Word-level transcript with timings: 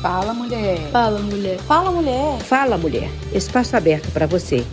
Fala, 0.00 0.32
mulher. 0.32 0.78
Fala, 0.90 1.18
mulher. 1.18 1.58
Fala, 1.58 1.90
mulher. 1.90 2.38
Fala, 2.40 2.78
mulher. 2.78 3.10
Espaço 3.34 3.76
aberto 3.76 4.10
para 4.10 4.26
você. 4.26 4.64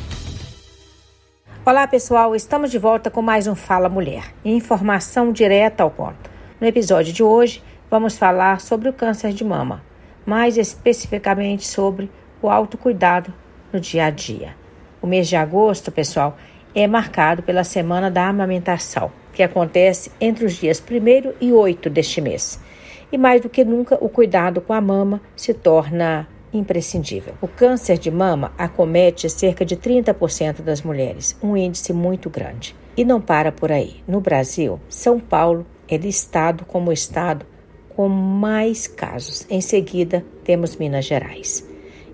Olá, 1.66 1.86
pessoal. 1.86 2.34
Estamos 2.34 2.72
de 2.72 2.80
volta 2.80 3.12
com 3.12 3.22
mais 3.22 3.46
um 3.46 3.54
Fala 3.54 3.90
Mulher. 3.90 4.34
Informação 4.46 5.34
direta 5.34 5.84
ao 5.84 5.92
ponto. 5.92 6.32
No 6.62 6.66
episódio 6.66 7.12
de 7.12 7.22
hoje, 7.22 7.62
vamos 7.92 8.18
falar 8.18 8.62
sobre 8.62 8.88
o 8.88 8.94
câncer 8.94 9.34
de 9.34 9.44
mama, 9.44 9.84
mais 10.26 10.58
especificamente 10.58 11.68
sobre 11.68 12.10
o 12.42 12.50
autocuidado 12.50 13.34
no 13.74 13.82
dia 13.82 14.06
a 14.06 14.10
dia. 14.10 14.56
O 15.02 15.08
mês 15.08 15.28
de 15.28 15.36
agosto, 15.36 15.92
pessoal, 15.92 16.38
é 16.74 16.88
marcado 16.88 17.44
pela 17.44 17.66
Semana 17.66 18.10
da 18.10 18.30
Amamentação, 18.30 19.12
que 19.34 19.44
acontece 19.44 20.10
entre 20.22 20.46
os 20.46 20.54
dias 20.54 20.82
1 20.82 21.34
e 21.42 21.52
8 21.52 21.90
deste 21.90 22.22
mês 22.22 22.66
e 23.12 23.18
mais 23.18 23.42
do 23.42 23.50
que 23.50 23.64
nunca 23.64 23.98
o 24.02 24.10
cuidado 24.10 24.62
com 24.62 24.74
a 24.74 24.82
mama 24.82 25.22
se 25.36 25.54
torna 25.54 26.28
imprescindível. 26.54 27.34
O 27.42 27.48
câncer 27.48 27.98
de 27.98 28.10
mama 28.10 28.52
acomete 28.58 29.30
cerca 29.30 29.66
de 29.66 29.76
30% 29.76 30.62
das 30.62 30.82
mulheres, 30.82 31.38
um 31.42 31.56
índice 31.56 31.94
muito 31.94 32.30
grande. 32.30 32.76
E 32.96 33.06
não 33.06 33.22
para 33.22 33.52
por 33.52 33.72
aí. 33.72 33.98
No 34.08 34.20
Brasil, 34.20 34.80
São 34.90 35.20
Paulo 35.20 35.66
é 35.88 35.98
listado 35.98 36.66
como 36.66 36.90
o 36.90 36.94
estado 36.94 37.46
com 37.96 38.08
mais 38.08 38.88
casos. 38.88 39.46
Em 39.50 39.62
seguida, 39.62 40.24
temos 40.44 40.76
Minas 40.76 41.06
Gerais. 41.06 41.68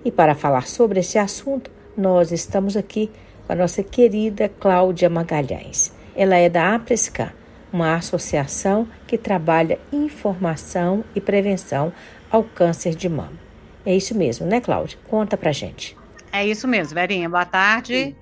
E 0.04 0.12
para 0.12 0.36
falar 0.36 0.68
sobre 0.68 1.00
esse 1.00 1.18
assunto, 1.18 1.72
nós 1.96 2.32
estamos 2.32 2.76
aqui 2.76 3.10
com 3.46 3.54
a 3.54 3.56
nossa 3.56 3.84
querida 3.84 4.50
Cláudia 4.50 5.10
Magalhães. 5.10 5.94
Ela 6.16 6.38
é 6.38 6.50
da 6.50 6.76
Aprescan, 6.76 7.32
uma 7.74 7.96
associação 7.96 8.88
que 9.08 9.18
trabalha 9.18 9.80
informação 9.92 11.04
e 11.16 11.20
prevenção 11.20 11.92
ao 12.30 12.44
câncer 12.44 12.96
de 12.96 13.10
mama. 13.10 13.34
É 13.86 13.96
isso 13.96 14.16
mesmo, 14.16 14.46
né, 14.46 14.62
Cláudia? 14.62 14.98
Conta 15.10 15.36
pra 15.36 15.52
gente. 15.52 15.98
É 16.32 16.46
isso 16.46 16.68
mesmo, 16.68 16.94
Verinha. 16.94 17.28
Boa 17.28 17.46
tarde. 17.46 18.16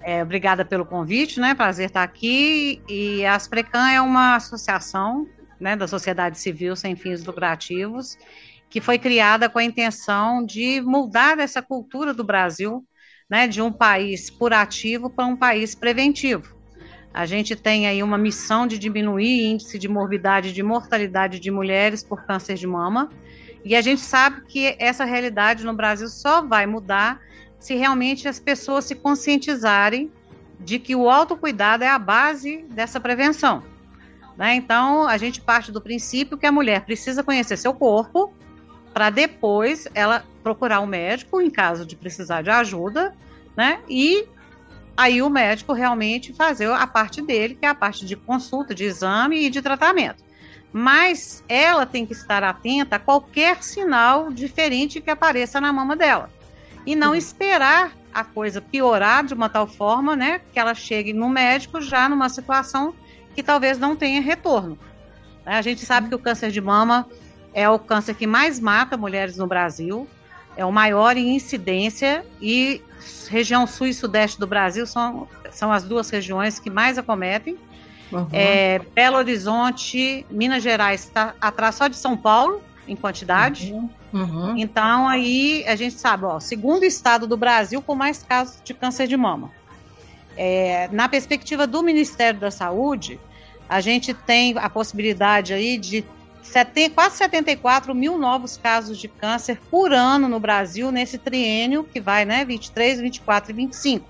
É, 0.00 0.22
obrigada 0.22 0.64
pelo 0.64 0.86
convite, 0.86 1.40
né? 1.40 1.54
Prazer 1.54 1.86
estar 1.86 2.02
aqui. 2.02 2.80
E 2.88 3.24
a 3.24 3.34
Asprecan 3.34 3.88
é 3.88 4.00
uma 4.00 4.36
associação 4.36 5.26
né, 5.58 5.74
da 5.74 5.88
sociedade 5.88 6.38
civil 6.38 6.76
sem 6.76 6.94
fins 6.94 7.24
lucrativos 7.24 8.16
que 8.70 8.80
foi 8.80 8.98
criada 8.98 9.48
com 9.48 9.58
a 9.58 9.64
intenção 9.64 10.44
de 10.44 10.80
mudar 10.82 11.38
essa 11.38 11.62
cultura 11.62 12.12
do 12.12 12.24
Brasil, 12.24 12.84
né, 13.28 13.46
de 13.46 13.60
um 13.60 13.72
país 13.72 14.30
curativo 14.30 15.10
para 15.10 15.26
um 15.26 15.36
país 15.36 15.74
preventivo. 15.74 16.57
A 17.12 17.26
gente 17.26 17.56
tem 17.56 17.86
aí 17.86 18.02
uma 18.02 18.18
missão 18.18 18.66
de 18.66 18.78
diminuir 18.78 19.46
índice 19.46 19.78
de 19.78 19.88
morbidade 19.88 20.50
e 20.50 20.52
de 20.52 20.62
mortalidade 20.62 21.40
de 21.40 21.50
mulheres 21.50 22.02
por 22.02 22.24
câncer 22.24 22.54
de 22.54 22.66
mama. 22.66 23.10
E 23.64 23.74
a 23.74 23.80
gente 23.80 24.00
sabe 24.00 24.42
que 24.46 24.76
essa 24.78 25.04
realidade 25.04 25.64
no 25.64 25.74
Brasil 25.74 26.08
só 26.08 26.42
vai 26.42 26.66
mudar 26.66 27.20
se 27.58 27.74
realmente 27.74 28.28
as 28.28 28.38
pessoas 28.38 28.84
se 28.84 28.94
conscientizarem 28.94 30.12
de 30.60 30.78
que 30.78 30.94
o 30.94 31.08
autocuidado 31.08 31.84
é 31.84 31.88
a 31.88 31.98
base 31.98 32.64
dessa 32.70 33.00
prevenção. 33.00 33.62
Né? 34.36 34.54
Então, 34.54 35.08
a 35.08 35.16
gente 35.16 35.40
parte 35.40 35.72
do 35.72 35.80
princípio 35.80 36.38
que 36.38 36.46
a 36.46 36.52
mulher 36.52 36.84
precisa 36.84 37.24
conhecer 37.24 37.56
seu 37.56 37.74
corpo 37.74 38.32
para 38.94 39.10
depois 39.10 39.88
ela 39.94 40.24
procurar 40.42 40.80
um 40.80 40.86
médico 40.86 41.40
em 41.40 41.50
caso 41.50 41.84
de 41.84 41.96
precisar 41.96 42.42
de 42.42 42.50
ajuda, 42.50 43.14
né? 43.56 43.80
E 43.88 44.26
aí 44.98 45.22
o 45.22 45.30
médico 45.30 45.72
realmente 45.72 46.32
fazer 46.32 46.68
a 46.72 46.84
parte 46.84 47.22
dele, 47.22 47.54
que 47.54 47.64
é 47.64 47.68
a 47.68 47.74
parte 47.74 48.04
de 48.04 48.16
consulta, 48.16 48.74
de 48.74 48.82
exame 48.82 49.46
e 49.46 49.48
de 49.48 49.62
tratamento. 49.62 50.24
Mas 50.72 51.44
ela 51.48 51.86
tem 51.86 52.04
que 52.04 52.12
estar 52.12 52.42
atenta 52.42 52.96
a 52.96 52.98
qualquer 52.98 53.62
sinal 53.62 54.32
diferente 54.32 55.00
que 55.00 55.08
apareça 55.08 55.60
na 55.60 55.72
mama 55.72 55.94
dela. 55.94 56.28
E 56.84 56.96
não 56.96 57.10
uhum. 57.10 57.14
esperar 57.14 57.92
a 58.12 58.24
coisa 58.24 58.60
piorar 58.60 59.24
de 59.24 59.34
uma 59.34 59.48
tal 59.48 59.68
forma, 59.68 60.16
né, 60.16 60.40
que 60.52 60.58
ela 60.58 60.74
chegue 60.74 61.12
no 61.12 61.28
médico 61.28 61.80
já 61.80 62.08
numa 62.08 62.28
situação 62.28 62.92
que 63.36 63.42
talvez 63.42 63.78
não 63.78 63.94
tenha 63.94 64.20
retorno. 64.20 64.76
A 65.46 65.62
gente 65.62 65.86
sabe 65.86 66.08
que 66.08 66.14
o 66.16 66.18
câncer 66.18 66.50
de 66.50 66.60
mama 66.60 67.06
é 67.54 67.70
o 67.70 67.78
câncer 67.78 68.16
que 68.16 68.26
mais 68.26 68.58
mata 68.58 68.96
mulheres 68.96 69.36
no 69.36 69.46
Brasil, 69.46 70.08
é 70.58 70.64
o 70.64 70.72
maior 70.72 71.16
em 71.16 71.36
incidência 71.36 72.26
e 72.42 72.82
região 73.30 73.64
sul 73.64 73.86
e 73.86 73.94
sudeste 73.94 74.40
do 74.40 74.46
Brasil 74.46 74.84
são, 74.88 75.28
são 75.52 75.70
as 75.70 75.84
duas 75.84 76.10
regiões 76.10 76.58
que 76.58 76.68
mais 76.68 76.98
acometem. 76.98 77.56
Uhum. 78.10 78.26
É, 78.32 78.80
Belo 78.92 79.18
Horizonte, 79.18 80.26
Minas 80.28 80.60
Gerais 80.64 81.04
está 81.04 81.32
atrás 81.40 81.76
só 81.76 81.86
de 81.86 81.94
São 81.94 82.16
Paulo 82.16 82.60
em 82.88 82.96
quantidade. 82.96 83.72
Uhum. 83.72 83.88
Uhum. 84.12 84.58
Então 84.58 85.06
aí 85.06 85.64
a 85.64 85.76
gente 85.76 85.94
sabe, 85.94 86.24
ó, 86.24 86.40
segundo 86.40 86.82
estado 86.82 87.24
do 87.24 87.36
Brasil 87.36 87.80
com 87.80 87.94
mais 87.94 88.24
casos 88.24 88.60
de 88.64 88.74
câncer 88.74 89.06
de 89.06 89.16
mama. 89.16 89.52
É, 90.36 90.88
na 90.90 91.08
perspectiva 91.08 91.68
do 91.68 91.84
Ministério 91.84 92.40
da 92.40 92.50
Saúde, 92.50 93.20
a 93.68 93.80
gente 93.80 94.12
tem 94.12 94.58
a 94.58 94.68
possibilidade 94.68 95.52
aí 95.52 95.78
de 95.78 96.04
quase 96.94 97.16
74 97.16 97.94
mil 97.94 98.18
novos 98.18 98.56
casos 98.56 98.98
de 98.98 99.08
câncer 99.08 99.58
por 99.70 99.92
ano 99.92 100.28
no 100.28 100.40
Brasil 100.40 100.90
nesse 100.90 101.18
triênio 101.18 101.84
que 101.84 102.00
vai, 102.00 102.24
né, 102.24 102.44
23, 102.44 103.00
24 103.00 103.50
e 103.50 103.54
25. 103.54 104.06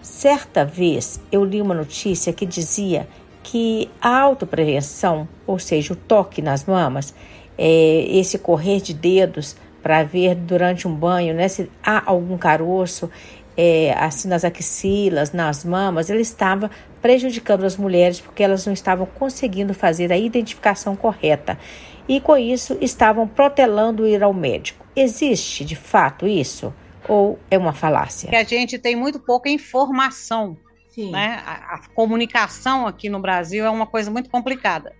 Certa 0.00 0.64
vez 0.64 1.20
eu 1.30 1.44
li 1.44 1.60
uma 1.60 1.74
notícia 1.74 2.32
que 2.32 2.46
dizia 2.46 3.08
que 3.42 3.90
a 4.00 4.18
autoprevenção, 4.20 5.28
ou 5.46 5.58
seja, 5.58 5.92
o 5.92 5.96
toque 5.96 6.42
nas 6.42 6.64
mamas, 6.64 7.14
é, 7.56 8.06
esse 8.08 8.38
correr 8.38 8.80
de 8.80 8.94
dedos 8.94 9.56
para 9.82 10.02
ver 10.02 10.34
durante 10.34 10.86
um 10.86 10.94
banho 10.94 11.34
né, 11.34 11.48
se 11.48 11.70
há 11.82 12.02
algum 12.04 12.36
caroço, 12.36 13.10
é, 13.56 13.92
assim 13.98 14.28
nas 14.28 14.44
axilas, 14.44 15.32
nas 15.32 15.64
mamas, 15.64 16.10
ele 16.10 16.20
estava 16.20 16.70
prejudicando 17.08 17.64
as 17.64 17.74
mulheres 17.74 18.20
porque 18.20 18.42
elas 18.42 18.66
não 18.66 18.72
estavam 18.74 19.06
conseguindo 19.06 19.72
fazer 19.72 20.12
a 20.12 20.18
identificação 20.18 20.94
correta 20.94 21.58
e 22.06 22.20
com 22.20 22.36
isso 22.36 22.76
estavam 22.82 23.26
protelando 23.26 24.06
ir 24.06 24.22
ao 24.22 24.34
médico. 24.34 24.84
Existe 24.94 25.64
de 25.64 25.74
fato 25.74 26.28
isso 26.28 26.70
ou 27.08 27.38
é 27.50 27.56
uma 27.56 27.72
falácia? 27.72 28.28
Que 28.28 28.36
a 28.36 28.44
gente 28.44 28.78
tem 28.78 28.94
muito 28.94 29.18
pouca 29.18 29.48
informação, 29.48 30.54
Sim. 30.90 31.10
né? 31.10 31.42
A, 31.46 31.76
a 31.76 31.88
comunicação 31.94 32.86
aqui 32.86 33.08
no 33.08 33.20
Brasil 33.20 33.64
é 33.64 33.70
uma 33.70 33.86
coisa 33.86 34.10
muito 34.10 34.28
complicada. 34.28 34.94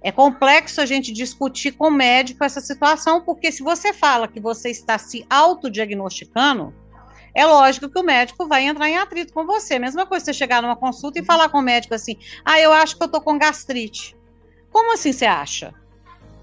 É 0.00 0.10
complexo 0.10 0.80
a 0.80 0.86
gente 0.86 1.12
discutir 1.12 1.72
com 1.72 1.88
o 1.88 1.90
médico 1.90 2.42
essa 2.42 2.62
situação, 2.62 3.20
porque 3.20 3.52
se 3.52 3.62
você 3.62 3.92
fala 3.92 4.26
que 4.26 4.40
você 4.40 4.70
está 4.70 4.96
se 4.96 5.26
autodiagnosticando, 5.28 6.72
é 7.34 7.46
lógico 7.46 7.88
que 7.88 7.98
o 7.98 8.02
médico 8.02 8.46
vai 8.46 8.64
entrar 8.64 8.88
em 8.88 8.96
atrito 8.96 9.32
com 9.32 9.46
você. 9.46 9.78
Mesma 9.78 10.06
coisa 10.06 10.24
você 10.24 10.32
chegar 10.32 10.62
numa 10.62 10.76
consulta 10.76 11.18
e 11.18 11.24
falar 11.24 11.48
com 11.48 11.58
o 11.58 11.62
médico 11.62 11.94
assim: 11.94 12.16
ah, 12.44 12.58
eu 12.60 12.72
acho 12.72 12.96
que 12.96 13.02
eu 13.02 13.08
tô 13.08 13.20
com 13.20 13.38
gastrite. 13.38 14.16
Como 14.70 14.92
assim 14.92 15.12
você 15.12 15.26
acha? 15.26 15.74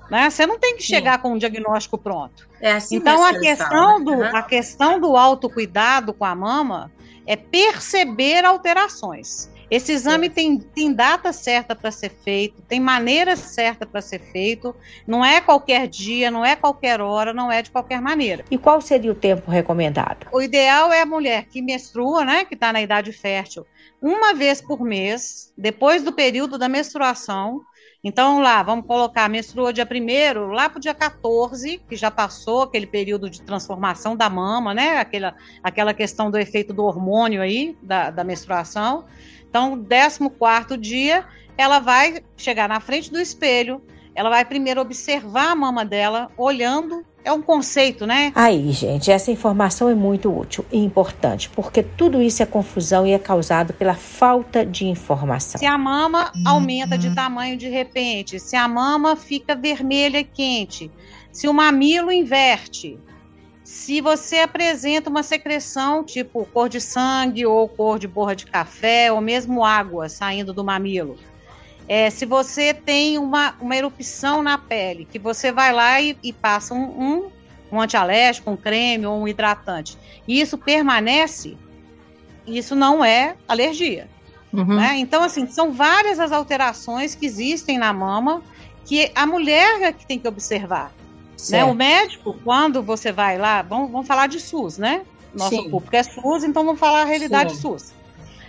Né? 0.10 0.30
Você 0.30 0.46
não 0.46 0.58
tem 0.58 0.78
que 0.78 0.84
chegar 0.84 1.16
Sim. 1.16 1.22
com 1.22 1.34
um 1.34 1.38
diagnóstico 1.38 1.98
pronto. 1.98 2.48
É 2.62 2.74
assim 2.74 2.96
então 2.96 3.24
a 3.24 3.38
questão, 3.38 4.04
do, 4.04 4.14
uhum. 4.14 4.36
a 4.36 4.42
questão 4.42 5.00
do 5.00 5.16
autocuidado 5.18 6.14
com 6.14 6.26
a 6.26 6.34
mama 6.34 6.92
é 7.26 7.36
perceber 7.36 8.46
alterações. 8.46 9.50
Esse 9.70 9.92
exame 9.92 10.30
tem, 10.30 10.58
tem 10.58 10.94
data 10.94 11.34
certa 11.34 11.76
para 11.76 11.92
ser 11.92 12.10
feito, 12.10 12.62
tem 12.62 12.80
maneira 12.80 13.36
certa 13.36 13.86
para 13.86 14.02
ser 14.02 14.20
feito, 14.20 14.74
não 15.06 15.24
é 15.24 15.42
qualquer 15.42 15.88
dia, 15.88 16.32
não 16.32 16.46
é 16.46 16.56
qualquer 16.56 17.02
hora, 17.02 17.34
não 17.34 17.52
é 17.52 17.62
de 17.62 17.70
qualquer 17.70 18.02
maneira. 18.02 18.46
E 18.50 18.58
qual 18.58 18.80
seria 18.80 19.12
o 19.12 19.16
tempo 19.16 19.52
recomendado? 19.52 20.28
O 20.32 20.42
ideal 20.42 20.92
é 20.94 21.02
a 21.02 21.06
mulher 21.06 21.46
que 21.46 21.62
menstrua, 21.62 22.24
né, 22.24 22.46
que 22.46 22.54
está 22.54 22.72
na 22.72 22.82
idade 22.82 23.12
fértil, 23.12 23.66
uma 24.02 24.34
vez 24.34 24.62
por 24.62 24.82
mês, 24.82 25.52
depois 25.58 26.04
do 26.04 26.14
período 26.14 26.58
da 26.58 26.70
menstruação. 26.70 27.62
Então, 28.04 28.40
lá, 28.40 28.62
vamos 28.62 28.86
colocar, 28.86 29.28
menstrua 29.28 29.74
dia 29.74 29.88
1 29.90 30.52
lá 30.52 30.70
para 30.70 30.78
o 30.78 30.82
dia 30.82 30.94
14, 30.94 31.82
que 31.90 31.96
já 31.96 32.12
passou 32.12 32.62
aquele 32.62 32.86
período 32.86 33.30
de 33.30 33.42
transformação 33.42 34.16
da 34.16 34.30
mama, 34.30 34.74
né? 34.74 34.98
Aquela, 35.00 35.36
aquela 35.64 35.94
questão 35.94 36.30
do 36.30 36.38
efeito 36.38 36.74
do 36.74 36.86
hormônio 36.86 37.42
aí, 37.42 37.76
da, 37.82 38.12
da 38.12 38.24
menstruação. 38.24 39.04
Então, 39.58 39.84
14 40.40 40.78
dia, 40.78 41.26
ela 41.58 41.80
vai 41.80 42.22
chegar 42.36 42.70
na 42.70 42.80
frente 42.80 43.12
do 43.12 43.20
espelho, 43.20 43.82
ela 44.14 44.30
vai 44.30 44.46
primeiro 44.46 44.80
observar 44.80 45.50
a 45.50 45.56
mama 45.56 45.84
dela, 45.84 46.30
olhando. 46.38 47.04
É 47.26 47.32
um 47.34 47.42
conceito, 47.42 48.06
né? 48.06 48.32
Aí, 48.36 48.72
gente, 48.72 49.12
essa 49.12 49.32
informação 49.32 49.90
é 49.90 49.96
muito 49.96 50.32
útil 50.32 50.64
e 50.72 50.78
importante, 50.78 51.50
porque 51.50 51.82
tudo 51.82 52.22
isso 52.22 52.42
é 52.44 52.46
confusão 52.46 53.06
e 53.06 53.12
é 53.12 53.20
causado 53.20 53.74
pela 53.74 53.96
falta 53.96 54.64
de 54.64 54.86
informação. 54.86 55.60
Se 55.60 55.66
a 55.66 55.78
mama 55.78 56.32
aumenta 56.46 56.98
de 56.98 57.14
tamanho 57.14 57.58
de 57.58 57.68
repente, 57.68 58.40
se 58.40 58.56
a 58.56 58.68
mama 58.68 59.16
fica 59.16 59.56
vermelha 59.56 60.20
e 60.20 60.24
quente, 60.24 60.92
se 61.32 61.48
o 61.48 61.54
mamilo 61.54 62.12
inverte, 62.12 62.98
se 63.68 64.00
você 64.00 64.38
apresenta 64.38 65.10
uma 65.10 65.22
secreção 65.22 66.02
tipo 66.02 66.46
cor 66.46 66.70
de 66.70 66.80
sangue 66.80 67.46
ou 67.46 67.68
cor 67.68 68.00
de 68.00 68.08
borra 68.08 68.34
de 68.34 68.46
café 68.46 69.12
ou 69.12 69.20
mesmo 69.20 69.62
água 69.66 70.08
saindo 70.08 70.54
do 70.54 70.64
mamilo. 70.64 71.18
É, 71.86 72.10
se 72.10 72.26
você 72.26 72.74
tem 72.74 73.18
uma, 73.18 73.56
uma 73.60 73.76
erupção 73.76 74.42
na 74.42 74.58
pele, 74.58 75.04
que 75.04 75.20
você 75.20 75.52
vai 75.52 75.74
lá 75.74 76.00
e, 76.00 76.18
e 76.24 76.32
passa 76.32 76.74
um, 76.74 76.80
um, 76.80 77.30
um 77.70 77.82
antialérgico, 77.82 78.50
um 78.50 78.56
creme 78.56 79.06
ou 79.06 79.20
um 79.20 79.28
hidratante, 79.28 79.98
e 80.26 80.40
isso 80.40 80.58
permanece, 80.58 81.58
isso 82.46 82.74
não 82.74 83.04
é 83.04 83.36
alergia. 83.50 84.08
Uhum. 84.54 84.78
Né? 84.78 84.96
Então, 84.98 85.22
assim, 85.22 85.46
são 85.46 85.74
várias 85.74 86.22
as 86.22 86.32
alterações 86.32 87.16
que 87.16 87.26
existem 87.26 87.78
na 87.78 87.92
mama 87.92 88.42
que 88.86 89.12
a 89.14 89.26
mulher 89.26 89.82
é 89.82 89.92
que 89.92 90.08
tem 90.08 90.18
que 90.18 90.28
observar. 90.28 90.94
Né? 91.50 91.64
O 91.64 91.74
médico, 91.74 92.36
quando 92.44 92.82
você 92.82 93.12
vai 93.12 93.38
lá, 93.38 93.62
vamos, 93.62 93.92
vamos 93.92 94.08
falar 94.08 94.28
de 94.28 94.40
SUS, 94.40 94.78
né? 94.78 95.06
Nosso 95.34 95.56
Sim. 95.56 95.70
público 95.70 95.96
é 95.96 96.04
SUS, 96.04 96.44
então 96.44 96.66
vamos 96.66 96.80
falar 96.80 97.02
a 97.02 97.06
realidade 97.06 97.56
Sim. 97.56 97.62
SUS. 97.62 97.94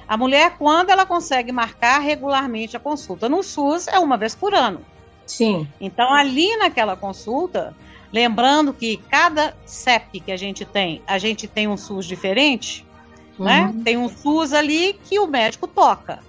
A 0.07 0.17
mulher, 0.17 0.57
quando 0.57 0.89
ela 0.89 1.05
consegue 1.05 1.53
marcar 1.53 1.99
regularmente 1.99 2.77
a 2.77 2.81
consulta 2.81 3.29
no 3.29 3.43
SUS, 3.43 3.87
é 3.89 3.99
uma 3.99 4.17
vez 4.17 4.35
por 4.35 4.55
ano. 4.55 4.81
Sim. 5.27 5.69
Então, 5.79 6.11
ali 6.15 6.57
naquela 6.57 6.97
consulta, 6.97 7.77
lembrando 8.11 8.73
que 8.73 8.97
cada 9.11 9.55
CEP 9.67 10.21
que 10.21 10.33
a 10.33 10.37
gente 10.37 10.65
tem, 10.65 11.03
a 11.07 11.19
gente 11.19 11.47
tem 11.47 11.69
um 11.69 11.77
SUS 11.77 12.07
diferente, 12.07 12.87
né? 13.39 13.67
uhum. 13.67 13.73
né? 13.75 13.83
Tem 13.85 13.99
um 13.99 14.09
SUS 14.09 14.55
ali 14.55 14.99
que 15.05 15.19
o 15.19 15.27
médico 15.27 15.67
toca. 15.67 16.21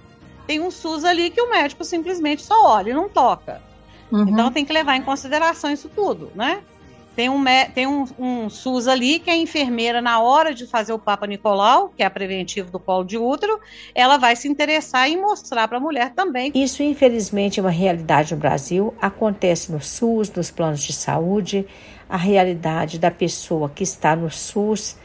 Tem 0.46 0.60
um 0.60 0.70
SUS 0.70 1.04
ali 1.04 1.30
que 1.30 1.40
o 1.40 1.48
médico 1.50 1.82
simplesmente 1.82 2.42
só 2.42 2.66
olha 2.66 2.90
e 2.90 2.94
não 2.94 3.08
toca. 3.08 3.62
Uhum. 4.10 4.28
Então 4.28 4.50
tem 4.50 4.64
que 4.64 4.72
levar 4.72 4.96
em 4.96 5.02
consideração 5.02 5.70
isso 5.70 5.88
tudo, 5.88 6.30
né? 6.34 6.60
Tem, 7.14 7.28
um, 7.28 7.44
tem 7.74 7.86
um, 7.86 8.06
um, 8.18 8.48
SUS 8.48 8.86
ali 8.86 9.18
que 9.18 9.28
a 9.28 9.36
enfermeira, 9.36 10.00
na 10.00 10.20
hora 10.20 10.54
de 10.54 10.66
fazer 10.66 10.92
o 10.92 10.98
Papa 10.98 11.26
Nicolau, 11.26 11.92
que 11.94 12.02
é 12.02 12.06
a 12.06 12.10
preventivo 12.10 12.70
do 12.70 12.78
colo 12.78 13.04
de 13.04 13.18
útero, 13.18 13.60
ela 13.94 14.16
vai 14.16 14.36
se 14.36 14.48
interessar 14.48 15.08
em 15.08 15.20
mostrar 15.20 15.66
para 15.66 15.78
a 15.78 15.80
mulher 15.80 16.14
também. 16.14 16.52
Isso, 16.54 16.82
infelizmente, 16.82 17.58
é 17.58 17.62
uma 17.62 17.70
realidade 17.70 18.32
no 18.32 18.40
Brasil, 18.40 18.94
acontece 19.00 19.72
no 19.72 19.80
SUS, 19.80 20.30
nos 20.30 20.50
planos 20.50 20.82
de 20.82 20.92
saúde, 20.92 21.66
a 22.08 22.16
realidade 22.16 22.98
da 22.98 23.10
pessoa 23.10 23.68
que 23.68 23.82
está 23.82 24.14
no 24.14 24.30
SUS, 24.30 24.96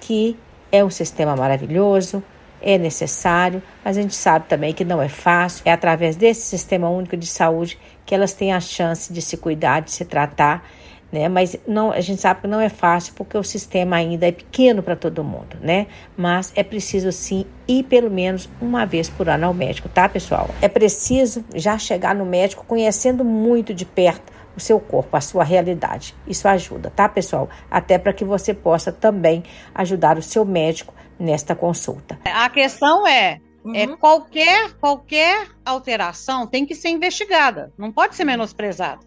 que 0.00 0.36
é 0.70 0.84
um 0.84 0.90
sistema 0.90 1.34
maravilhoso, 1.34 2.22
é 2.60 2.78
necessário, 2.78 3.62
mas 3.84 3.96
a 3.96 4.02
gente 4.02 4.14
sabe 4.14 4.46
também 4.48 4.72
que 4.72 4.84
não 4.84 5.00
é 5.00 5.08
fácil. 5.08 5.62
É 5.64 5.72
através 5.72 6.16
desse 6.16 6.42
sistema 6.42 6.88
único 6.88 7.16
de 7.16 7.26
saúde 7.26 7.78
que 8.06 8.14
elas 8.14 8.32
têm 8.32 8.52
a 8.52 8.60
chance 8.60 9.12
de 9.12 9.20
se 9.20 9.36
cuidar, 9.36 9.80
de 9.80 9.90
se 9.90 10.04
tratar, 10.04 10.64
né? 11.12 11.28
Mas 11.28 11.56
não, 11.66 11.90
a 11.90 12.00
gente 12.00 12.20
sabe 12.20 12.42
que 12.42 12.46
não 12.46 12.60
é 12.60 12.68
fácil 12.68 13.12
porque 13.14 13.36
o 13.36 13.42
sistema 13.42 13.96
ainda 13.96 14.26
é 14.26 14.32
pequeno 14.32 14.82
para 14.82 14.96
todo 14.96 15.22
mundo, 15.22 15.56
né? 15.60 15.86
Mas 16.16 16.52
é 16.54 16.62
preciso 16.62 17.12
sim 17.12 17.44
ir 17.68 17.82
pelo 17.84 18.10
menos 18.10 18.48
uma 18.60 18.84
vez 18.84 19.08
por 19.10 19.28
ano 19.28 19.46
ao 19.46 19.54
médico, 19.54 19.88
tá, 19.88 20.08
pessoal? 20.08 20.48
É 20.62 20.68
preciso 20.68 21.44
já 21.54 21.76
chegar 21.78 22.14
no 22.14 22.24
médico 22.24 22.64
conhecendo 22.64 23.24
muito 23.24 23.74
de 23.74 23.84
perto 23.84 24.36
o 24.56 24.60
seu 24.60 24.80
corpo, 24.80 25.16
a 25.16 25.20
sua 25.20 25.44
realidade. 25.44 26.14
Isso 26.26 26.48
ajuda, 26.48 26.90
tá, 26.90 27.08
pessoal? 27.08 27.48
Até 27.70 27.98
para 27.98 28.12
que 28.12 28.24
você 28.24 28.54
possa 28.54 28.90
também 28.90 29.42
ajudar 29.74 30.16
o 30.16 30.22
seu 30.22 30.44
médico 30.44 30.94
nesta 31.18 31.54
consulta. 31.54 32.18
A 32.24 32.48
questão 32.48 33.06
é, 33.06 33.32
é 33.32 33.40
uhum. 33.68 33.74
é 33.74 33.86
qualquer 33.96 34.74
qualquer 34.74 35.48
alteração 35.64 36.46
tem 36.46 36.64
que 36.64 36.74
ser 36.74 36.90
investigada, 36.90 37.72
não 37.76 37.92
pode 37.92 38.14
ser 38.14 38.24
menosprezada. 38.24 39.00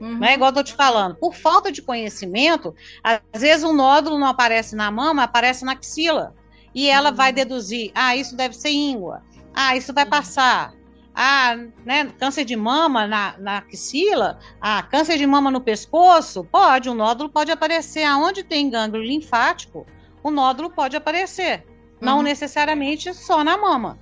Uhum. 0.00 0.18
Não 0.18 0.26
é 0.26 0.34
igual 0.34 0.50
eu 0.50 0.54
tô 0.54 0.62
te 0.62 0.74
falando. 0.74 1.16
Por 1.16 1.34
falta 1.34 1.70
de 1.70 1.80
conhecimento, 1.80 2.74
às 3.02 3.40
vezes 3.40 3.64
um 3.64 3.72
nódulo 3.72 4.18
não 4.18 4.26
aparece 4.26 4.74
na 4.76 4.90
mama, 4.90 5.22
aparece 5.22 5.64
na 5.64 5.72
axila. 5.72 6.34
E 6.74 6.88
ela 6.88 7.10
uhum. 7.10 7.16
vai 7.16 7.32
deduzir: 7.32 7.90
ah, 7.94 8.16
isso 8.16 8.36
deve 8.36 8.54
ser 8.54 8.70
íngua. 8.70 9.22
Ah, 9.54 9.76
isso 9.76 9.92
vai 9.92 10.04
uhum. 10.04 10.10
passar. 10.10 10.74
Ah, 11.14 11.56
né, 11.86 12.12
câncer 12.18 12.44
de 12.44 12.56
mama 12.56 13.06
na, 13.06 13.36
na 13.38 13.58
axila, 13.58 14.36
ah, 14.60 14.82
câncer 14.82 15.16
de 15.16 15.24
mama 15.24 15.48
no 15.48 15.60
pescoço, 15.60 16.42
pode, 16.42 16.90
um 16.90 16.94
nódulo 16.94 17.30
pode 17.30 17.52
aparecer 17.52 18.02
aonde 18.02 18.42
tem 18.42 18.68
gânglio 18.68 19.00
linfático, 19.00 19.86
o 20.24 20.30
nódulo 20.32 20.70
pode 20.70 20.96
aparecer, 20.96 21.64
não 22.00 22.16
uhum. 22.16 22.22
necessariamente 22.24 23.14
só 23.14 23.44
na 23.44 23.56
mama. 23.56 23.96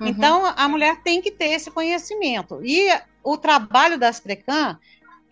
Uhum. 0.00 0.06
Então, 0.06 0.52
a 0.56 0.68
mulher 0.68 1.02
tem 1.02 1.20
que 1.20 1.30
ter 1.30 1.48
esse 1.48 1.70
conhecimento. 1.70 2.60
E 2.64 2.88
o 3.22 3.36
trabalho 3.36 3.98
das 3.98 4.20
Precan 4.20 4.78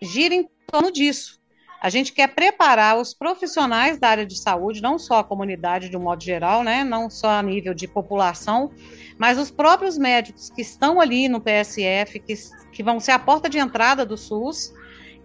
gira 0.01 0.35
em 0.35 0.47
torno 0.71 0.91
disso. 0.91 1.37
A 1.79 1.89
gente 1.89 2.11
quer 2.11 2.33
preparar 2.33 2.97
os 2.97 3.13
profissionais 3.13 3.99
da 3.99 4.09
área 4.09 4.25
de 4.25 4.37
saúde, 4.37 4.81
não 4.81 4.97
só 4.97 5.19
a 5.19 5.23
comunidade 5.23 5.89
de 5.89 5.95
um 5.95 6.01
modo 6.01 6.23
geral, 6.23 6.63
né, 6.63 6.83
não 6.83 7.09
só 7.09 7.29
a 7.29 7.43
nível 7.43 7.73
de 7.73 7.87
população, 7.87 8.71
mas 9.17 9.37
os 9.37 9.51
próprios 9.51 9.95
médicos 9.97 10.49
que 10.49 10.61
estão 10.61 10.99
ali 10.99 11.29
no 11.29 11.39
PSF, 11.39 12.19
que, 12.19 12.33
que 12.71 12.83
vão 12.83 12.99
ser 12.99 13.11
a 13.11 13.19
porta 13.19 13.47
de 13.47 13.59
entrada 13.59 14.03
do 14.03 14.17
SUS, 14.17 14.73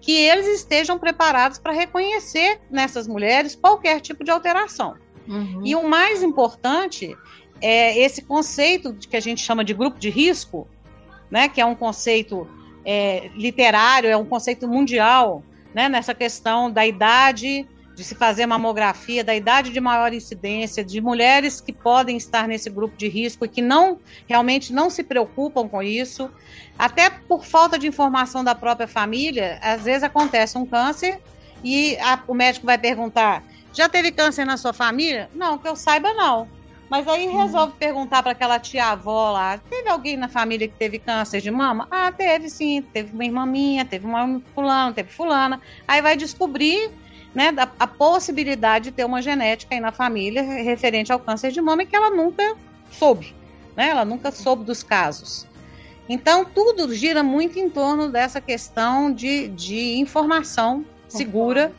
que 0.01 0.13
eles 0.13 0.47
estejam 0.47 0.99
preparados 0.99 1.59
para 1.59 1.73
reconhecer 1.73 2.61
nessas 2.71 3.07
mulheres 3.07 3.55
qualquer 3.55 4.01
tipo 4.01 4.23
de 4.23 4.31
alteração. 4.31 4.97
Uhum. 5.27 5.63
E 5.65 5.75
o 5.75 5.89
mais 5.89 6.23
importante 6.23 7.17
é 7.63 7.97
esse 7.99 8.23
conceito 8.23 8.93
que 8.95 9.17
a 9.17 9.21
gente 9.21 9.41
chama 9.41 9.65
de 9.65 9.73
grupo 9.73 9.99
de 9.99 10.11
risco, 10.11 10.67
né, 11.31 11.49
que 11.49 11.61
é 11.61 11.65
um 11.65 11.75
conceito 11.75 12.47
é, 12.85 13.31
literário, 13.37 14.11
é 14.11 14.17
um 14.17 14.25
conceito 14.25 14.69
mundial, 14.69 15.43
né, 15.73 15.89
nessa 15.89 16.13
questão 16.13 16.71
da 16.71 16.85
idade 16.85 17.67
de 17.95 18.03
se 18.03 18.15
fazer 18.15 18.47
mamografia, 18.47 19.23
da 19.23 19.35
idade 19.35 19.71
de 19.71 19.81
maior 19.81 20.13
incidência, 20.13 20.83
de 20.85 21.01
mulheres 21.01 21.61
que 21.61 21.73
podem 21.73 22.17
estar 22.17 22.49
nesse 22.49 22.69
grupo 22.71 22.97
de 22.97 23.07
risco 23.07 23.45
e 23.45 23.49
que 23.49 23.63
não 23.63 23.99
realmente 24.27 24.73
não 24.73 24.91
se 24.91 25.05
preocupam 25.05 25.69
com 25.69 25.83
isso, 25.83 26.31
até 26.79 27.11
por 27.11 27.45
falta 27.45 27.79
de 27.79 27.87
informação 27.87 28.43
da 28.43 28.55
própria 28.55 28.89
família, 28.89 29.59
às 29.63 29.85
vezes 29.85 30.03
acontece 30.03 30.57
um 30.57 30.67
câncer 30.67 31.21
e 31.63 31.97
a, 31.99 32.19
o 32.27 32.35
médico 32.35 32.67
vai 32.67 32.79
perguntar: 32.79 33.45
já 33.73 33.89
teve 33.89 34.11
câncer 34.11 34.45
na 34.45 34.57
sua 34.57 34.73
família? 34.73 35.31
Não, 35.35 35.59
que 35.59 35.69
eu 35.69 35.77
saiba, 35.77 36.13
não. 36.15 36.49
Mas 36.93 37.09
aí 37.09 37.27
resolve 37.27 37.73
perguntar 37.79 38.23
para 38.23 38.33
aquela 38.33 38.59
tia-avó 38.59 39.31
lá: 39.31 39.57
teve 39.57 39.89
alguém 39.89 40.15
na 40.15 40.29
família 40.29 40.69
que 40.69 40.75
teve 40.75 40.99
câncer 40.99 41.41
de 41.41 41.51
mama? 41.51 41.89
Ah, 41.91 42.13
teve 42.13 42.51
sim. 42.51 42.83
Teve 42.83 43.15
uma 43.15 43.25
irmã 43.25 43.47
minha, 43.47 43.83
teve 43.83 44.05
uma 44.05 44.43
fulana, 44.55 44.93
teve 44.93 45.11
fulana. 45.11 45.59
Aí 45.89 46.03
vai 46.03 46.19
descobrir 46.19 46.91
né, 47.35 47.49
a, 47.57 47.67
a 47.79 47.87
possibilidade 47.87 48.91
de 48.91 48.91
ter 48.91 49.07
uma 49.07 49.23
genética 49.23 49.75
aí 49.75 49.81
na 49.81 49.91
família 49.91 50.43
referente 50.43 51.11
ao 51.11 51.19
câncer 51.19 51.51
de 51.51 51.63
mama 51.63 51.87
que 51.87 51.97
ela 51.97 52.11
nunca 52.11 52.59
soube. 52.91 53.35
Né? 53.75 53.89
Ela 53.89 54.05
nunca 54.05 54.31
soube 54.31 54.63
dos 54.63 54.83
casos. 54.83 55.47
Então, 56.11 56.45
tudo 56.45 56.95
gira 56.95 57.23
muito 57.23 57.59
em 57.59 57.71
torno 57.71 58.11
dessa 58.13 58.39
questão 58.39 59.11
de, 59.11 59.49
de 59.49 59.99
informação 59.99 60.85
segura 61.09 61.73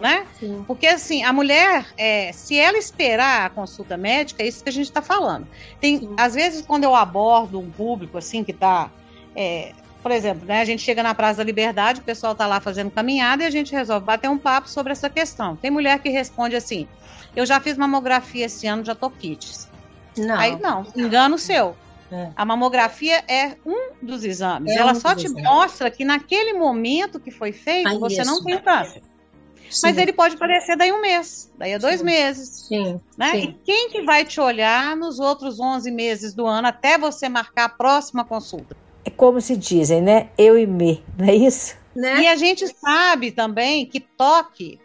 né? 0.00 0.26
Sim. 0.38 0.64
Porque 0.66 0.86
assim, 0.86 1.22
a 1.22 1.32
mulher, 1.32 1.86
é, 1.96 2.32
se 2.32 2.58
ela 2.58 2.78
esperar 2.78 3.46
a 3.46 3.50
consulta 3.50 3.96
médica, 3.96 4.42
é 4.42 4.46
isso 4.46 4.62
que 4.62 4.68
a 4.68 4.72
gente 4.72 4.86
está 4.86 5.02
falando. 5.02 5.46
Tem, 5.80 5.98
Sim. 5.98 6.14
às 6.16 6.34
vezes, 6.34 6.64
quando 6.64 6.84
eu 6.84 6.94
abordo 6.94 7.58
um 7.58 7.70
público 7.70 8.18
assim 8.18 8.42
que 8.42 8.52
está, 8.52 8.90
é, 9.36 9.72
por 10.02 10.10
exemplo, 10.10 10.46
né, 10.46 10.60
a 10.60 10.64
gente 10.64 10.82
chega 10.82 11.02
na 11.02 11.14
Praça 11.14 11.38
da 11.38 11.44
Liberdade, 11.44 12.00
o 12.00 12.04
pessoal 12.04 12.32
está 12.32 12.46
lá 12.46 12.60
fazendo 12.60 12.90
caminhada 12.90 13.42
e 13.42 13.46
a 13.46 13.50
gente 13.50 13.72
resolve 13.72 14.06
bater 14.06 14.28
um 14.28 14.38
papo 14.38 14.68
sobre 14.68 14.92
essa 14.92 15.10
questão. 15.10 15.56
Tem 15.56 15.70
mulher 15.70 15.98
que 15.98 16.08
responde 16.08 16.56
assim: 16.56 16.88
eu 17.36 17.44
já 17.44 17.60
fiz 17.60 17.76
mamografia 17.76 18.46
esse 18.46 18.66
ano, 18.66 18.84
já 18.84 18.94
tô 18.94 19.10
kits. 19.10 19.68
Não. 20.16 20.36
Aí 20.38 20.58
não, 20.58 20.86
engano 20.96 21.38
seu. 21.38 21.76
É. 22.12 22.30
A 22.34 22.44
mamografia 22.44 23.22
é 23.28 23.56
um 23.64 23.92
dos 24.02 24.24
exames. 24.24 24.72
É 24.72 24.78
Ela 24.78 24.92
um 24.92 24.94
só 24.96 25.14
te 25.14 25.26
exames. 25.26 25.44
mostra 25.44 25.90
que 25.90 26.04
naquele 26.04 26.54
momento 26.54 27.20
que 27.20 27.30
foi 27.30 27.52
feito, 27.52 27.88
Aí 27.88 27.98
você 27.98 28.22
isso. 28.22 28.30
não 28.30 28.42
tem 28.42 28.58
câncer. 28.58 29.00
Sim. 29.70 29.86
Mas 29.86 29.98
ele 29.98 30.12
pode 30.12 30.34
aparecer 30.34 30.76
daí 30.76 30.92
um 30.92 31.00
mês, 31.00 31.50
daí 31.56 31.74
a 31.74 31.78
dois 31.78 32.00
sim. 32.00 32.04
meses. 32.04 32.48
Sim. 32.68 33.00
Né? 33.16 33.30
Sim. 33.30 33.38
E 33.38 33.52
quem 33.64 33.90
que 33.90 34.02
vai 34.02 34.24
te 34.24 34.40
olhar 34.40 34.96
nos 34.96 35.20
outros 35.20 35.60
11 35.60 35.90
meses 35.90 36.34
do 36.34 36.46
ano 36.46 36.68
até 36.68 36.98
você 36.98 37.28
marcar 37.28 37.64
a 37.64 37.68
próxima 37.68 38.24
consulta? 38.24 38.76
É 39.04 39.10
como 39.10 39.40
se 39.40 39.56
dizem, 39.56 40.02
né? 40.02 40.28
Eu 40.36 40.58
e 40.58 40.66
me, 40.66 41.02
não 41.16 41.26
é 41.26 41.34
isso? 41.34 41.76
Né? 41.94 42.22
E 42.22 42.28
a 42.28 42.36
gente 42.36 42.66
sabe 42.68 43.30
também 43.30 43.86
que 43.86 44.00
toque 44.00 44.78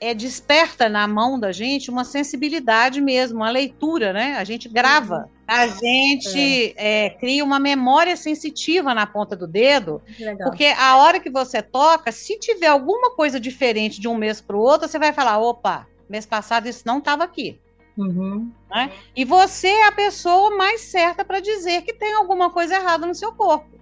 é, 0.00 0.14
desperta 0.14 0.88
na 0.88 1.06
mão 1.06 1.38
da 1.38 1.52
gente 1.52 1.90
uma 1.90 2.04
sensibilidade 2.04 3.00
mesmo, 3.00 3.40
uma 3.40 3.50
leitura, 3.50 4.12
né? 4.12 4.36
A 4.38 4.44
gente 4.44 4.68
grava, 4.68 5.18
uhum. 5.18 5.28
a 5.46 5.66
gente 5.66 6.74
é. 6.76 7.06
É, 7.06 7.10
cria 7.10 7.44
uma 7.44 7.60
memória 7.60 8.16
sensitiva 8.16 8.94
na 8.94 9.06
ponta 9.06 9.36
do 9.36 9.46
dedo, 9.46 10.00
porque 10.42 10.64
a 10.64 10.96
hora 10.96 11.20
que 11.20 11.28
você 11.28 11.60
toca, 11.60 12.10
se 12.10 12.38
tiver 12.38 12.68
alguma 12.68 13.10
coisa 13.10 13.38
diferente 13.38 14.00
de 14.00 14.08
um 14.08 14.14
mês 14.14 14.40
para 14.40 14.56
o 14.56 14.60
outro, 14.60 14.88
você 14.88 14.98
vai 14.98 15.12
falar: 15.12 15.38
opa, 15.38 15.86
mês 16.08 16.24
passado 16.24 16.66
isso 16.66 16.82
não 16.86 16.98
estava 16.98 17.22
aqui. 17.22 17.60
Uhum. 17.98 18.50
Né? 18.70 18.90
E 19.14 19.26
você 19.26 19.68
é 19.68 19.88
a 19.88 19.92
pessoa 19.92 20.56
mais 20.56 20.80
certa 20.80 21.22
para 21.22 21.40
dizer 21.40 21.82
que 21.82 21.92
tem 21.92 22.14
alguma 22.14 22.48
coisa 22.48 22.76
errada 22.76 23.06
no 23.06 23.14
seu 23.14 23.32
corpo. 23.32 23.79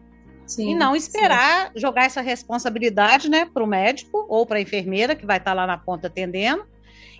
Sim, 0.48 0.70
e 0.70 0.74
não 0.74 0.96
esperar 0.96 1.66
sim. 1.66 1.78
jogar 1.78 2.06
essa 2.06 2.22
responsabilidade 2.22 3.28
né, 3.28 3.44
para 3.44 3.62
o 3.62 3.66
médico 3.66 4.24
ou 4.28 4.46
para 4.46 4.58
a 4.58 4.62
enfermeira 4.62 5.14
que 5.14 5.26
vai 5.26 5.36
estar 5.36 5.50
tá 5.50 5.54
lá 5.54 5.66
na 5.66 5.76
ponta 5.76 6.06
atendendo 6.06 6.64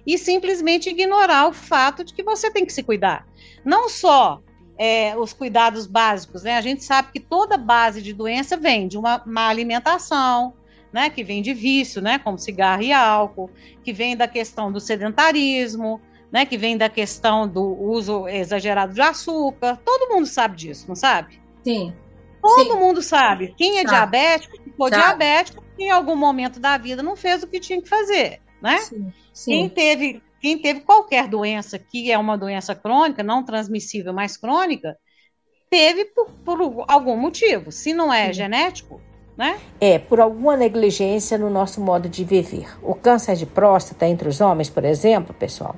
e 0.07 0.17
simplesmente 0.17 0.89
ignorar 0.89 1.47
o 1.47 1.53
fato 1.53 2.03
de 2.03 2.15
que 2.15 2.23
você 2.23 2.51
tem 2.51 2.65
que 2.65 2.73
se 2.73 2.83
cuidar. 2.83 3.27
Não 3.65 3.89
só 3.89 4.41
é, 4.79 5.15
os 5.17 5.35
cuidados 5.35 5.87
básicos, 5.87 6.45
né? 6.45 6.57
A 6.57 6.61
gente 6.63 6.83
sabe 6.83 7.13
que 7.13 7.21
toda 7.21 7.59
base 7.59 8.01
de 8.01 8.15
doença 8.15 8.57
vem 8.57 8.89
de 8.89 8.97
uma 8.97 9.23
má 9.27 9.49
alimentação, 9.49 10.55
né, 10.91 11.11
que 11.11 11.23
vem 11.23 11.43
de 11.43 11.53
vício, 11.53 12.01
né, 12.01 12.19
como 12.19 12.39
cigarro 12.39 12.83
e 12.83 12.93
álcool, 12.93 13.51
que 13.85 13.93
vem 13.93 14.17
da 14.17 14.27
questão 14.27 14.73
do 14.73 14.81
sedentarismo, 14.81 16.01
né, 16.33 16.47
que 16.47 16.57
vem 16.57 16.79
da 16.79 16.89
questão 16.89 17.47
do 17.47 17.63
uso 17.63 18.27
exagerado 18.27 18.95
de 18.95 19.01
açúcar. 19.03 19.79
Todo 19.85 20.15
mundo 20.15 20.27
sabe 20.27 20.57
disso, 20.57 20.87
não 20.89 20.95
sabe? 20.95 21.41
Sim. 21.63 21.93
Todo 22.49 22.73
Sim. 22.73 22.79
mundo 22.79 23.03
sabe. 23.03 23.55
Quem 23.57 23.79
é 23.79 23.83
sabe. 23.83 23.89
diabético, 23.89 24.63
ficou 24.63 24.89
sabe. 24.89 25.03
diabético, 25.03 25.65
em 25.79 25.91
algum 25.91 26.17
momento 26.17 26.59
da 26.59 26.77
vida 26.79 27.03
não 27.03 27.17
fez 27.17 27.43
o 27.43 27.47
que 27.47 27.61
tinha 27.61 27.81
que 27.81 27.89
fazer, 27.89 28.41
né? 28.63 28.79
Sim. 28.79 29.13
Sim. 29.33 29.51
Quem 29.53 29.69
teve 29.69 30.23
quem 30.41 30.59
teve 30.59 30.81
qualquer 30.81 31.27
doença 31.29 31.79
que 31.79 32.13
é 32.13 32.19
uma 32.19 32.39
doença 32.39 32.75
crônica, 32.75 33.23
não 33.23 33.45
transmissível, 33.45 34.13
mas 34.13 34.37
crônica, 34.37 34.97
teve 35.69 36.05
por, 36.05 36.31
por 36.45 36.85
algum 36.87 37.17
motivo. 37.17 37.73
Se 37.73 37.93
não 37.93 38.13
é 38.13 38.29
Sim. 38.29 38.35
genético, 38.35 39.01
né? 39.37 39.59
É, 39.81 39.99
por 39.99 40.21
alguma 40.21 40.57
negligência 40.57 41.37
no 41.39 41.51
nosso 41.51 41.81
modo 41.81 42.09
de 42.09 42.25
viver. 42.25 42.69
O 42.83 42.95
câncer 42.95 43.37
de 43.37 43.47
próstata 43.47 44.07
entre 44.07 44.29
os 44.29 44.41
homens, 44.41 44.71
por 44.71 44.85
exemplo, 44.85 45.35
pessoal, 45.35 45.77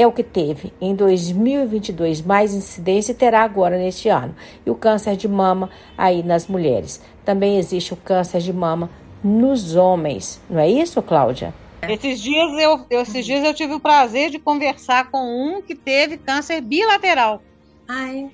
é 0.00 0.06
o 0.06 0.12
que 0.12 0.22
teve 0.22 0.72
em 0.80 0.94
2022 0.94 2.22
mais 2.22 2.54
incidência 2.54 3.12
e 3.12 3.14
terá 3.14 3.42
agora 3.42 3.76
neste 3.76 4.08
ano. 4.08 4.34
E 4.64 4.70
o 4.70 4.74
câncer 4.74 5.16
de 5.16 5.28
mama 5.28 5.68
aí 5.96 6.22
nas 6.22 6.46
mulheres. 6.46 7.02
Também 7.24 7.58
existe 7.58 7.92
o 7.92 7.96
câncer 7.96 8.40
de 8.40 8.52
mama 8.52 8.90
nos 9.22 9.76
homens. 9.76 10.40
Não 10.48 10.58
é 10.58 10.68
isso, 10.68 11.02
Cláudia? 11.02 11.52
Esses 11.82 12.20
dias 12.20 12.50
eu, 12.58 12.86
esses 12.90 13.24
dias 13.24 13.44
eu 13.44 13.54
tive 13.54 13.74
o 13.74 13.80
prazer 13.80 14.30
de 14.30 14.38
conversar 14.38 15.10
com 15.10 15.18
um 15.18 15.62
que 15.62 15.74
teve 15.74 16.16
câncer 16.16 16.60
bilateral. 16.60 17.42
Ai. 17.88 18.30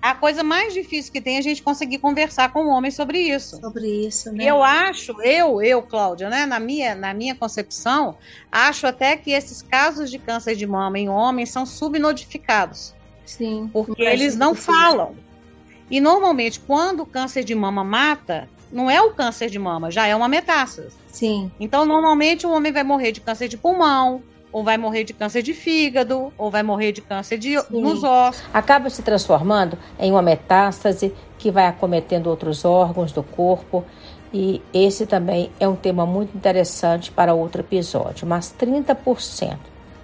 A 0.00 0.14
coisa 0.14 0.44
mais 0.44 0.72
difícil 0.72 1.12
que 1.12 1.20
tem 1.20 1.36
é 1.36 1.38
a 1.38 1.42
gente 1.42 1.62
conseguir 1.62 1.98
conversar 1.98 2.52
com 2.52 2.64
um 2.64 2.68
homem 2.68 2.90
sobre 2.90 3.18
isso. 3.18 3.60
Sobre 3.60 4.06
isso, 4.06 4.32
né? 4.32 4.44
Eu 4.44 4.62
acho, 4.62 5.20
eu, 5.22 5.60
eu, 5.60 5.82
Cláudia, 5.82 6.30
né, 6.30 6.46
na 6.46 6.60
minha, 6.60 6.94
na 6.94 7.12
minha 7.12 7.34
concepção, 7.34 8.16
acho 8.50 8.86
até 8.86 9.16
que 9.16 9.32
esses 9.32 9.60
casos 9.60 10.10
de 10.10 10.18
câncer 10.18 10.54
de 10.54 10.66
mama 10.66 10.98
em 10.98 11.08
homens 11.08 11.50
são 11.50 11.66
subnotificados. 11.66 12.94
Sim. 13.26 13.68
Porque 13.72 14.02
eles 14.02 14.36
não 14.36 14.54
falam. 14.54 15.16
E 15.90 16.00
normalmente, 16.00 16.60
quando 16.60 17.00
o 17.00 17.06
câncer 17.06 17.42
de 17.42 17.54
mama 17.54 17.82
mata, 17.82 18.48
não 18.70 18.90
é 18.90 19.00
o 19.00 19.12
câncer 19.12 19.50
de 19.50 19.58
mama, 19.58 19.90
já 19.90 20.06
é 20.06 20.14
uma 20.14 20.28
metástase. 20.28 20.94
Sim. 21.08 21.50
Então, 21.58 21.84
normalmente, 21.84 22.46
o 22.46 22.50
homem 22.50 22.72
vai 22.72 22.84
morrer 22.84 23.12
de 23.12 23.20
câncer 23.20 23.48
de 23.48 23.56
pulmão, 23.56 24.22
ou 24.52 24.64
vai 24.64 24.78
morrer 24.78 25.04
de 25.04 25.12
câncer 25.12 25.42
de 25.42 25.52
fígado, 25.54 26.32
ou 26.36 26.50
vai 26.50 26.62
morrer 26.62 26.92
de 26.92 27.00
câncer 27.00 27.38
de, 27.38 27.54
nos 27.70 28.02
ossos. 28.02 28.42
Acaba 28.52 28.88
se 28.90 29.02
transformando 29.02 29.78
em 29.98 30.10
uma 30.10 30.22
metástase 30.22 31.14
que 31.38 31.50
vai 31.50 31.66
acometendo 31.66 32.28
outros 32.28 32.64
órgãos 32.64 33.12
do 33.12 33.22
corpo. 33.22 33.84
E 34.32 34.60
esse 34.74 35.06
também 35.06 35.50
é 35.58 35.66
um 35.66 35.76
tema 35.76 36.04
muito 36.04 36.36
interessante 36.36 37.10
para 37.10 37.32
outro 37.32 37.62
episódio. 37.62 38.26
Mas 38.26 38.54
30% 38.58 39.56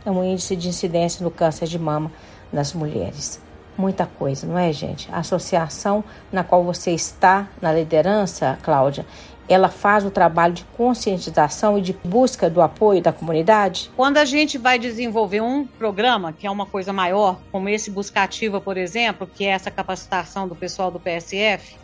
é 0.05 0.11
um 0.11 0.25
índice 0.25 0.57
de 0.57 0.69
incidência 0.69 1.23
no 1.23 1.31
câncer 1.31 1.67
de 1.67 1.79
mama 1.79 2.11
nas 2.53 2.73
mulheres. 2.73 3.41
Muita 3.77 4.07
coisa, 4.07 4.47
não 4.47 4.57
é, 4.57 4.73
gente? 4.73 5.09
A 5.13 5.19
associação 5.19 6.05
na 6.31 6.45
qual 6.45 6.63
você 6.63 6.93
está 6.93 7.49
na 7.61 7.73
liderança, 7.73 8.57
Cláudia, 8.63 9.05
ela 9.49 9.69
faz 9.69 10.05
o 10.05 10.11
trabalho 10.11 10.55
de 10.55 10.65
conscientização 10.77 11.79
e 11.79 11.83
de 11.83 11.93
busca 11.93 12.49
do 12.49 12.63
apoio 12.63 13.03
da 13.03 13.13
comunidade? 13.13 13.91
Quando 13.97 14.19
a 14.19 14.25
gente 14.25 14.57
vai 14.57 14.79
desenvolver 14.79 15.41
um 15.41 15.67
programa, 15.67 16.33
que 16.33 16.47
é 16.47 16.51
uma 16.51 16.67
coisa 16.67 16.93
maior, 16.93 17.39
como 17.53 17.69
esse 17.69 17.91
Buscativa, 17.91 18.61
por 18.61 18.77
exemplo, 18.77 19.27
que 19.27 19.45
é 19.45 19.49
essa 19.51 19.71
capacitação 19.71 20.49
do 20.49 20.55
pessoal 20.55 20.91
do 20.91 20.99
PSF, 20.99 21.77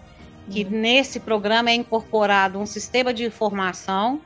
que 0.50 0.64
uhum. 0.64 0.70
nesse 0.70 1.20
programa 1.20 1.70
é 1.70 1.74
incorporado 1.74 2.58
um 2.58 2.66
sistema 2.66 3.12
de 3.12 3.24
informação 3.24 4.20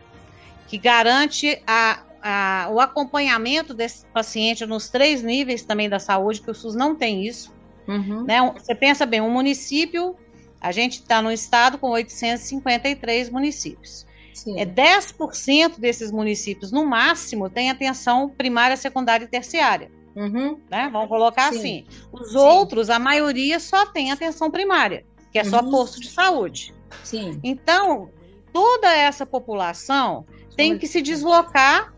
que 0.67 0.79
garante 0.79 1.61
a, 1.67 2.01
a, 2.23 2.69
o 2.71 2.81
acompanhamento 2.81 3.75
desse 3.75 4.07
paciente 4.07 4.65
nos 4.65 4.89
três 4.89 5.23
níveis 5.23 5.63
também 5.65 5.89
da 5.89 5.99
saúde, 5.99 6.41
que 6.41 6.51
o 6.51 6.55
SUS 6.55 6.75
não 6.75 6.95
tem 6.95 7.27
isso. 7.27 7.53
Uhum. 7.87 8.25
Né? 8.25 8.53
Você 8.57 8.75
pensa 8.75 9.05
bem, 9.05 9.21
um 9.21 9.31
município 9.31 10.17
a 10.65 10.73
gente 10.73 10.95
está 10.95 11.21
no 11.21 11.31
estado 11.31 11.77
com 11.77 11.91
853 11.91 13.29
municípios. 13.29 14.07
Sim. 14.33 14.59
É 14.59 14.65
10% 14.65 15.79
desses 15.79 16.11
municípios, 16.11 16.73
no 16.73 16.87
máximo, 16.87 17.51
tem 17.51 17.69
atenção 17.69 18.31
primária, 18.31 18.75
secundária 18.75 19.27
e 19.27 19.29
terciária. 19.29 19.91
Uhum. 20.17 20.59
Né? 20.71 20.89
Vamos 20.91 21.11
colocar 21.11 21.53
Sim. 21.53 21.59
assim. 21.59 21.85
Os 22.11 22.31
Sim. 22.31 22.39
outros, 22.39 22.89
a 22.89 22.99
maioria 22.99 23.61
só 23.61 23.85
tem 23.85 24.11
atenção 24.11 24.51
primária, 24.51 25.05
que 25.31 25.39
é 25.39 25.43
uhum. 25.43 25.51
só 25.51 25.63
posto 25.63 26.01
de 26.01 26.09
saúde. 26.09 26.75
Sim. 27.03 27.39
Então, 27.45 28.09
toda 28.51 28.91
essa 28.91 29.27
população 29.27 30.25
tem 30.57 30.79
que 30.79 30.87
se 30.87 31.03
deslocar 31.03 31.93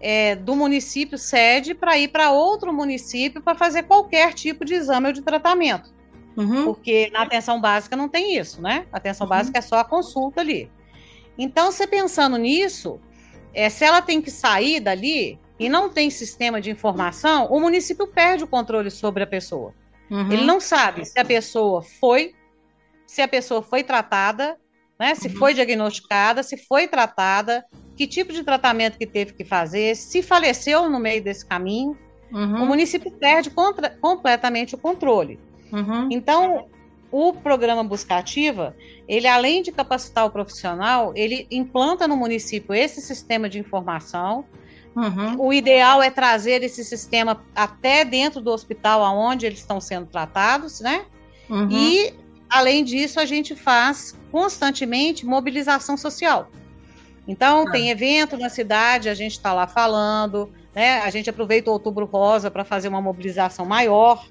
é, 0.00 0.34
do 0.34 0.56
município 0.56 1.16
sede 1.16 1.74
para 1.74 1.96
ir 1.96 2.08
para 2.08 2.32
outro 2.32 2.72
município 2.72 3.40
para 3.40 3.56
fazer 3.56 3.84
qualquer 3.84 4.34
tipo 4.34 4.64
de 4.64 4.74
exame 4.74 5.06
ou 5.06 5.12
de 5.12 5.22
tratamento. 5.22 5.99
Uhum. 6.40 6.64
Porque 6.64 7.10
na 7.12 7.22
atenção 7.22 7.60
básica 7.60 7.94
não 7.94 8.08
tem 8.08 8.36
isso, 8.38 8.62
né? 8.62 8.86
A 8.90 8.96
atenção 8.96 9.26
uhum. 9.26 9.28
básica 9.28 9.58
é 9.58 9.62
só 9.62 9.76
a 9.76 9.84
consulta 9.84 10.40
ali. 10.40 10.70
Então, 11.36 11.70
você 11.70 11.86
pensando 11.86 12.36
nisso, 12.36 12.98
é, 13.52 13.68
se 13.68 13.84
ela 13.84 14.00
tem 14.00 14.22
que 14.22 14.30
sair 14.30 14.80
dali 14.80 15.38
e 15.58 15.68
não 15.68 15.90
tem 15.90 16.08
sistema 16.08 16.60
de 16.60 16.70
informação, 16.70 17.46
o 17.50 17.60
município 17.60 18.06
perde 18.06 18.44
o 18.44 18.46
controle 18.46 18.90
sobre 18.90 19.22
a 19.22 19.26
pessoa. 19.26 19.74
Uhum. 20.10 20.32
Ele 20.32 20.44
não 20.44 20.60
sabe 20.60 21.04
se 21.04 21.18
a 21.20 21.24
pessoa 21.24 21.82
foi, 21.82 22.34
se 23.06 23.20
a 23.20 23.28
pessoa 23.28 23.62
foi 23.62 23.82
tratada, 23.82 24.56
né? 24.98 25.14
Se 25.14 25.28
uhum. 25.28 25.36
foi 25.36 25.54
diagnosticada, 25.54 26.42
se 26.42 26.56
foi 26.56 26.88
tratada, 26.88 27.64
que 27.96 28.06
tipo 28.06 28.32
de 28.32 28.42
tratamento 28.42 28.98
que 28.98 29.06
teve 29.06 29.34
que 29.34 29.44
fazer, 29.44 29.94
se 29.94 30.22
faleceu 30.22 30.88
no 30.88 30.98
meio 30.98 31.22
desse 31.22 31.44
caminho. 31.44 31.96
Uhum. 32.32 32.62
O 32.62 32.66
município 32.66 33.10
perde 33.10 33.50
contra, 33.50 33.90
completamente 33.90 34.74
o 34.74 34.78
controle. 34.78 35.38
Uhum. 35.72 36.08
Então, 36.10 36.66
o 37.10 37.32
programa 37.32 37.82
Buscativa, 37.82 38.76
ele 39.08 39.26
além 39.26 39.62
de 39.62 39.72
capacitar 39.72 40.24
o 40.26 40.30
profissional, 40.30 41.12
ele 41.16 41.46
implanta 41.50 42.06
no 42.06 42.16
município 42.16 42.74
esse 42.74 43.00
sistema 43.00 43.48
de 43.48 43.58
informação. 43.58 44.44
Uhum. 44.94 45.40
O 45.40 45.52
ideal 45.52 46.02
é 46.02 46.10
trazer 46.10 46.62
esse 46.62 46.84
sistema 46.84 47.40
até 47.54 48.04
dentro 48.04 48.40
do 48.40 48.50
hospital 48.50 49.04
aonde 49.04 49.46
eles 49.46 49.60
estão 49.60 49.80
sendo 49.80 50.06
tratados, 50.06 50.80
né? 50.80 51.04
Uhum. 51.48 51.68
E 51.70 52.14
além 52.48 52.84
disso, 52.84 53.20
a 53.20 53.24
gente 53.24 53.54
faz 53.54 54.16
constantemente 54.30 55.24
mobilização 55.24 55.96
social. 55.96 56.50
Então, 57.26 57.66
ah. 57.66 57.70
tem 57.70 57.90
evento 57.90 58.36
na 58.36 58.48
cidade, 58.48 59.08
a 59.08 59.14
gente 59.14 59.32
está 59.32 59.52
lá 59.52 59.66
falando, 59.66 60.50
né? 60.74 61.00
A 61.00 61.10
gente 61.10 61.30
aproveita 61.30 61.70
o 61.70 61.72
Outubro 61.72 62.04
Rosa 62.06 62.50
para 62.50 62.64
fazer 62.64 62.88
uma 62.88 63.00
mobilização 63.00 63.64
maior. 63.64 64.26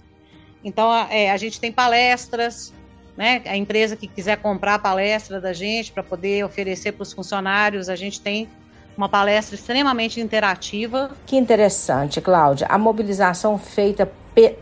Então, 0.63 0.93
é, 1.09 1.31
a 1.31 1.37
gente 1.37 1.59
tem 1.59 1.71
palestras, 1.71 2.73
né? 3.15 3.41
A 3.45 3.55
empresa 3.55 3.95
que 3.95 4.07
quiser 4.07 4.37
comprar 4.37 4.75
a 4.75 4.79
palestra 4.79 5.39
da 5.39 5.53
gente 5.53 5.91
para 5.91 6.03
poder 6.03 6.43
oferecer 6.45 6.93
para 6.93 7.03
os 7.03 7.13
funcionários, 7.13 7.89
a 7.89 7.95
gente 7.95 8.19
tem 8.21 8.47
uma 8.95 9.07
palestra 9.07 9.55
extremamente 9.55 10.19
interativa. 10.19 11.11
Que 11.25 11.37
interessante, 11.37 12.19
Cláudia. 12.19 12.67
A 12.69 12.77
mobilização 12.77 13.57
feita 13.57 14.11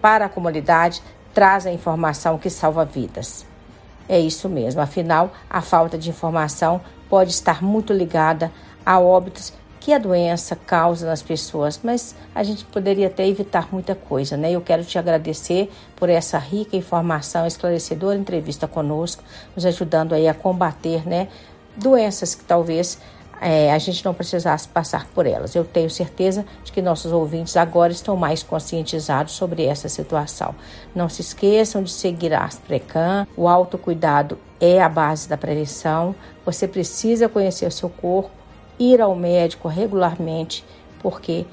para 0.01 0.25
a 0.25 0.29
comunidade 0.29 1.01
traz 1.33 1.65
a 1.65 1.71
informação 1.71 2.37
que 2.37 2.49
salva 2.49 2.85
vidas. 2.85 3.45
É 4.09 4.19
isso 4.19 4.47
mesmo. 4.47 4.81
Afinal, 4.81 5.33
a 5.49 5.61
falta 5.61 5.97
de 5.97 6.09
informação 6.09 6.81
pode 7.09 7.31
estar 7.31 7.63
muito 7.63 7.93
ligada 7.93 8.51
a 8.85 8.99
óbitos 8.99 9.53
que 9.87 9.93
a 9.93 9.97
doença 9.97 10.53
causa 10.53 11.07
nas 11.07 11.21
pessoas, 11.21 11.79
mas 11.81 12.13
a 12.35 12.43
gente 12.43 12.65
poderia 12.65 13.07
até 13.07 13.25
evitar 13.25 13.69
muita 13.71 13.95
coisa, 13.95 14.35
né? 14.35 14.51
Eu 14.51 14.59
quero 14.59 14.83
te 14.83 14.99
agradecer 14.99 15.71
por 15.95 16.09
essa 16.09 16.37
rica 16.37 16.75
informação, 16.75 17.47
esclarecedora 17.47 18.17
entrevista 18.17 18.67
conosco, 18.67 19.23
nos 19.55 19.65
ajudando 19.65 20.11
aí 20.11 20.27
a 20.27 20.33
combater, 20.33 21.07
né, 21.07 21.29
doenças 21.77 22.35
que 22.35 22.43
talvez 22.43 22.99
é, 23.39 23.71
a 23.71 23.77
gente 23.77 24.03
não 24.03 24.13
precisasse 24.13 24.67
passar 24.67 25.07
por 25.15 25.25
elas. 25.25 25.55
Eu 25.55 25.63
tenho 25.63 25.89
certeza 25.89 26.45
de 26.65 26.73
que 26.73 26.81
nossos 26.81 27.13
ouvintes 27.13 27.55
agora 27.55 27.93
estão 27.93 28.17
mais 28.17 28.43
conscientizados 28.43 29.35
sobre 29.35 29.63
essa 29.63 29.87
situação. 29.87 30.53
Não 30.93 31.07
se 31.07 31.21
esqueçam 31.21 31.81
de 31.81 31.91
seguir 31.91 32.33
a 32.33 32.43
Astrecan. 32.43 33.25
O 33.37 33.47
autocuidado 33.47 34.37
é 34.59 34.81
a 34.81 34.89
base 34.89 35.29
da 35.29 35.37
prevenção. 35.37 36.13
Você 36.45 36.67
precisa 36.67 37.29
conhecer 37.29 37.65
o 37.65 37.71
seu 37.71 37.87
corpo 37.87 38.35
ir 38.79 39.01
ao 39.01 39.15
médico 39.15 39.67
regularmente, 39.67 40.63
porque 41.01 41.45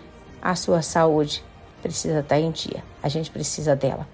a 0.43 0.55
sua 0.55 0.83
saúde 0.83 1.43
precisa 1.83 2.21
estar 2.21 2.39
em 2.39 2.51
dia. 2.51 2.83
A 3.03 3.09
gente 3.09 3.31
precisa 3.31 3.75
dela 3.75 4.07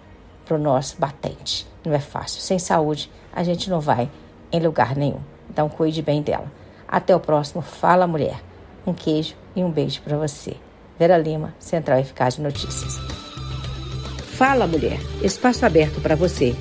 para 0.44 0.56
o 0.56 0.60
nosso 0.60 0.96
batente. 0.98 1.66
Não 1.84 1.92
é 1.92 2.00
fácil. 2.00 2.40
Sem 2.40 2.58
saúde, 2.58 3.10
a 3.32 3.42
gente 3.42 3.70
não 3.70 3.80
vai 3.80 4.10
em 4.52 4.60
lugar 4.60 4.96
nenhum. 4.96 5.20
Então, 5.48 5.68
cuide 5.68 6.02
bem 6.02 6.22
dela. 6.22 6.50
Até 6.86 7.14
o 7.14 7.20
próximo 7.20 7.62
Fala 7.62 8.06
Mulher. 8.06 8.42
Um 8.86 8.92
queijo 8.92 9.34
e 9.54 9.62
um 9.62 9.70
beijo 9.70 10.02
para 10.02 10.16
você. 10.16 10.56
Vera 10.98 11.16
Lima, 11.16 11.54
Central 11.58 11.98
Eficaz 11.98 12.34
de 12.36 12.42
Notícias. 12.42 12.98
Fala 14.36 14.66
Mulher. 14.66 14.98
Espaço 15.22 15.64
aberto 15.64 16.00
para 16.00 16.16
você 16.16 16.56